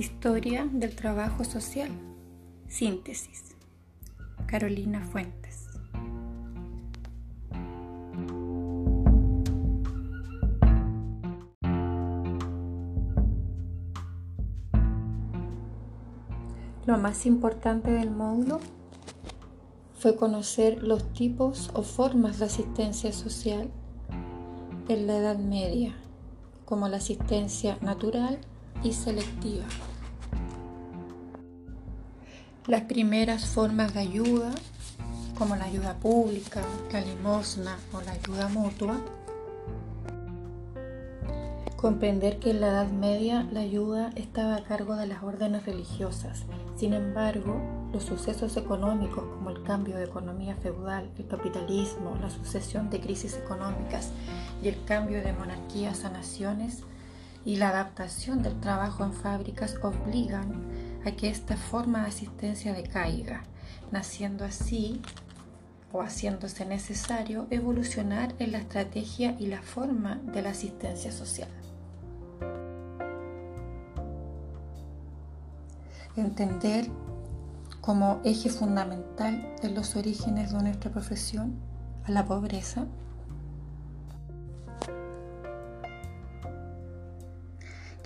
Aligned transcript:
Historia 0.00 0.66
del 0.72 0.96
trabajo 0.96 1.44
social. 1.44 1.90
Síntesis. 2.68 3.54
Carolina 4.46 5.02
Fuentes. 5.04 5.66
Lo 16.86 16.96
más 16.96 17.26
importante 17.26 17.90
del 17.90 18.10
módulo 18.10 18.60
fue 19.98 20.16
conocer 20.16 20.82
los 20.82 21.12
tipos 21.12 21.70
o 21.74 21.82
formas 21.82 22.38
de 22.38 22.46
asistencia 22.46 23.12
social 23.12 23.68
en 24.88 25.06
la 25.06 25.18
Edad 25.18 25.38
Media, 25.38 25.94
como 26.64 26.88
la 26.88 26.96
asistencia 26.96 27.76
natural 27.82 28.40
y 28.82 28.92
selectiva. 28.92 29.64
Las 32.66 32.82
primeras 32.82 33.46
formas 33.46 33.94
de 33.94 34.00
ayuda, 34.00 34.52
como 35.36 35.56
la 35.56 35.64
ayuda 35.64 35.94
pública, 35.94 36.62
la 36.92 37.00
limosna 37.00 37.78
o 37.92 38.00
la 38.02 38.12
ayuda 38.12 38.48
mutua, 38.48 39.00
comprender 41.76 42.38
que 42.38 42.50
en 42.50 42.60
la 42.60 42.68
Edad 42.68 42.90
Media 42.90 43.48
la 43.50 43.60
ayuda 43.60 44.12
estaba 44.14 44.56
a 44.56 44.64
cargo 44.64 44.96
de 44.96 45.06
las 45.06 45.22
órdenes 45.22 45.64
religiosas. 45.64 46.44
Sin 46.76 46.92
embargo, 46.92 47.56
los 47.92 48.04
sucesos 48.04 48.56
económicos 48.58 49.24
como 49.24 49.48
el 49.48 49.62
cambio 49.62 49.96
de 49.96 50.04
economía 50.04 50.56
feudal, 50.56 51.10
el 51.18 51.26
capitalismo, 51.26 52.18
la 52.20 52.28
sucesión 52.28 52.90
de 52.90 53.00
crisis 53.00 53.34
económicas 53.34 54.10
y 54.62 54.68
el 54.68 54.84
cambio 54.84 55.22
de 55.22 55.32
monarquías 55.32 56.04
a 56.04 56.10
naciones 56.10 56.84
y 57.44 57.56
la 57.56 57.70
adaptación 57.70 58.42
del 58.42 58.58
trabajo 58.60 59.04
en 59.04 59.12
fábricas 59.12 59.76
obligan 59.82 60.64
a 61.04 61.12
que 61.12 61.28
esta 61.28 61.56
forma 61.56 62.02
de 62.02 62.08
asistencia 62.08 62.72
decaiga, 62.72 63.44
naciendo 63.90 64.44
así 64.44 65.00
o 65.92 66.02
haciéndose 66.02 66.64
necesario 66.66 67.46
evolucionar 67.50 68.34
en 68.38 68.52
la 68.52 68.58
estrategia 68.58 69.34
y 69.38 69.46
la 69.46 69.62
forma 69.62 70.16
de 70.32 70.42
la 70.42 70.50
asistencia 70.50 71.10
social. 71.10 71.48
Entender 76.16 76.88
como 77.80 78.20
eje 78.24 78.50
fundamental 78.50 79.54
de 79.62 79.70
los 79.70 79.96
orígenes 79.96 80.52
de 80.52 80.62
nuestra 80.62 80.90
profesión 80.90 81.54
a 82.04 82.10
la 82.10 82.26
pobreza 82.26 82.86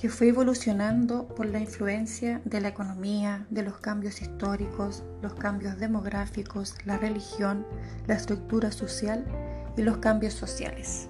que 0.04 0.10
fue 0.10 0.28
evolucionando 0.28 1.28
por 1.28 1.46
la 1.46 1.60
influencia 1.60 2.42
de 2.44 2.60
la 2.60 2.68
economía, 2.68 3.46
de 3.48 3.62
los 3.62 3.78
cambios 3.78 4.20
históricos, 4.20 5.02
los 5.22 5.32
cambios 5.32 5.78
demográficos, 5.78 6.74
la 6.84 6.98
religión, 6.98 7.66
la 8.06 8.12
estructura 8.12 8.70
social 8.70 9.24
y 9.78 9.80
los 9.80 9.96
cambios 9.96 10.34
sociales. 10.34 11.08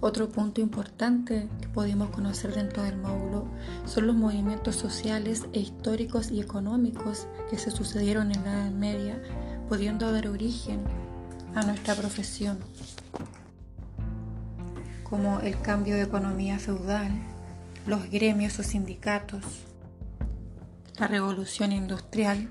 Otro 0.00 0.30
punto 0.30 0.62
importante 0.62 1.50
que 1.60 1.68
pudimos 1.68 2.08
conocer 2.08 2.54
dentro 2.54 2.82
del 2.82 2.96
módulo 2.96 3.44
son 3.84 4.06
los 4.06 4.16
movimientos 4.16 4.76
sociales 4.76 5.44
e 5.52 5.60
históricos 5.60 6.30
y 6.30 6.40
económicos 6.40 7.28
que 7.50 7.58
se 7.58 7.70
sucedieron 7.70 8.32
en 8.32 8.42
la 8.42 8.52
Edad 8.54 8.70
Media, 8.70 9.22
pudiendo 9.68 10.10
dar 10.10 10.28
origen 10.28 10.80
a 11.54 11.62
nuestra 11.64 11.94
profesión, 11.94 12.58
como 15.04 15.40
el 15.40 15.60
cambio 15.60 15.96
de 15.96 16.04
economía 16.04 16.58
feudal, 16.58 17.10
los 17.86 18.10
gremios 18.10 18.58
o 18.58 18.62
sindicatos, 18.62 19.44
la 20.98 21.08
revolución 21.08 21.72
industrial, 21.72 22.48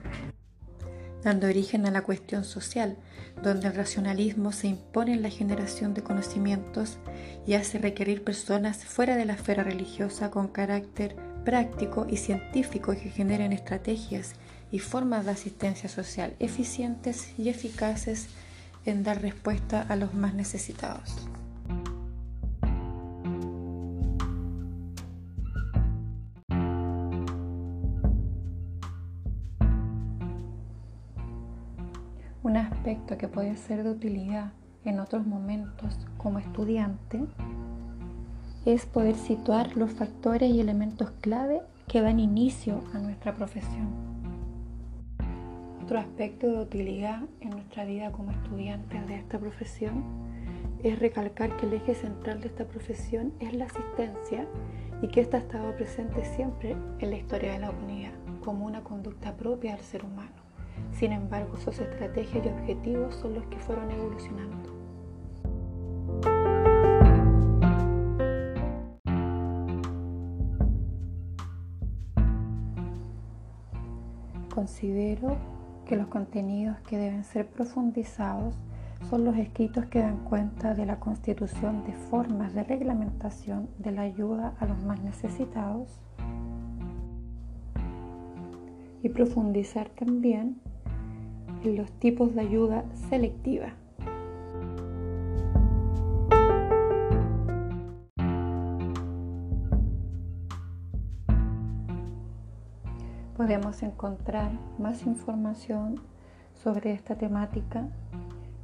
dando 1.24 1.48
origen 1.48 1.86
a 1.86 1.92
la 1.92 2.02
cuestión 2.02 2.44
social, 2.44 2.98
donde 3.44 3.68
el 3.68 3.76
racionalismo 3.76 4.52
se 4.52 4.68
impone 4.68 5.14
en 5.14 5.22
la 5.22 5.30
generación 5.30 5.94
de 5.94 6.04
conocimientos 6.04 6.98
y 7.46 7.54
hace 7.54 7.78
requerir 7.78 8.24
personas 8.24 8.84
fuera 8.86 9.16
de 9.16 9.26
la 9.26 9.34
esfera 9.34 9.64
religiosa 9.64 10.32
con 10.32 10.48
carácter 10.48 11.16
práctico 11.46 12.06
y 12.10 12.18
científico 12.18 12.92
que 12.94 13.10
generen 13.10 13.54
estrategias 13.54 14.34
y 14.72 14.80
formas 14.80 15.26
de 15.26 15.32
asistencia 15.32 15.90
social 15.90 16.36
eficientes 16.40 17.34
y 17.38 17.50
eficaces 17.50 18.28
en 18.86 19.04
dar 19.04 19.22
respuesta 19.22 19.86
a 19.88 19.96
los 19.96 20.14
más 20.14 20.34
necesitados. 20.34 21.28
Un 32.42 32.56
aspecto 32.56 33.18
que 33.18 33.28
puede 33.28 33.58
ser 33.58 33.84
de 33.84 33.92
utilidad 33.92 34.54
en 34.86 35.02
otros 35.02 35.28
momentos 35.28 36.00
como 36.18 36.40
estudiante 36.40 37.20
es 38.66 38.86
poder 38.86 39.16
situar 39.16 39.76
los 39.76 39.92
factores 39.92 40.50
y 40.50 40.62
elementos 40.62 41.12
clave 41.20 41.62
que 41.90 42.02
dan 42.02 42.18
inicio 42.18 42.82
a 42.94 43.00
nuestra 43.00 43.36
profesión. 43.36 43.90
Otro 45.84 46.00
aspecto 46.00 46.48
de 46.48 46.62
utilidad 46.62 47.24
en 47.42 47.50
nuestra 47.50 47.84
vida 47.84 48.14
como 48.14 48.32
estudiantes 48.32 49.06
de 49.06 49.16
esta 49.16 49.38
profesión 49.38 50.04
es 50.82 50.98
recalcar 50.98 51.58
que 51.58 51.66
el 51.66 51.74
eje 51.74 51.94
central 51.94 52.40
de 52.40 52.48
esta 52.48 52.64
profesión 52.66 53.34
es 53.42 53.54
la 53.54 53.66
asistencia 53.66 54.48
y 55.02 55.10
que 55.10 55.20
ésta 55.20 55.36
ha 55.36 55.42
estado 55.42 55.76
presente 55.76 56.24
siempre 56.24 56.78
en 57.00 57.10
la 57.10 57.18
historia 57.18 57.52
de 57.52 57.60
la 57.60 57.72
humanidad 57.72 58.14
como 58.46 58.66
una 58.66 58.82
conducta 58.82 59.36
propia 59.36 59.76
del 59.76 59.84
ser 59.84 60.06
humano. 60.06 60.49
Sin 60.92 61.12
embargo, 61.12 61.58
sus 61.58 61.80
estrategias 61.80 62.46
y 62.46 62.50
objetivos 62.50 63.16
son 63.16 63.36
los 63.36 63.46
que 63.46 63.58
fueron 63.58 63.90
evolucionando. 63.92 64.70
Considero 74.54 75.38
que 75.86 75.96
los 75.96 76.08
contenidos 76.08 76.78
que 76.82 76.98
deben 76.98 77.24
ser 77.24 77.48
profundizados 77.48 78.56
son 79.10 79.24
los 79.24 79.38
escritos 79.38 79.86
que 79.86 80.00
dan 80.00 80.18
cuenta 80.26 80.74
de 80.74 80.86
la 80.86 81.00
constitución 81.00 81.84
de 81.86 81.94
formas 81.94 82.54
de 82.54 82.64
reglamentación 82.64 83.70
de 83.78 83.92
la 83.92 84.02
ayuda 84.02 84.54
a 84.60 84.66
los 84.66 84.78
más 84.84 85.02
necesitados 85.02 86.02
y 89.02 89.10
profundizar 89.10 89.90
también 89.90 90.60
en 91.64 91.76
los 91.76 91.92
tipos 91.94 92.36
de 92.36 92.42
ayuda 92.42 92.84
selectiva. 93.10 93.74
Podemos 103.36 103.82
encontrar 103.84 104.52
más 104.78 105.06
información 105.06 105.96
sobre 106.54 106.92
esta 106.92 107.16
temática 107.16 107.88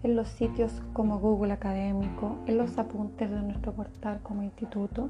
en 0.03 0.15
los 0.15 0.27
sitios 0.27 0.81
como 0.93 1.19
Google 1.19 1.53
Académico, 1.53 2.35
en 2.45 2.57
los 2.57 2.77
apuntes 2.77 3.31
de 3.31 3.41
nuestro 3.41 3.73
portal 3.73 4.19
como 4.21 4.43
instituto, 4.43 5.07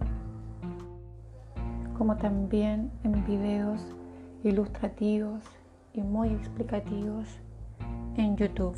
como 1.97 2.15
también 2.17 2.91
en 3.03 3.25
videos 3.25 3.81
ilustrativos 4.45 5.43
y 5.93 6.01
muy 6.01 6.29
explicativos 6.29 7.27
en 8.15 8.37
YouTube. 8.37 8.77